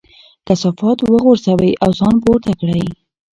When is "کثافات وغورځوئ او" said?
0.47-1.89